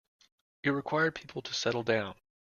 It 0.63 0.71
required 0.71 1.13
people 1.13 1.43
to 1.43 1.53
settle 1.53 1.83
down. 1.83 2.15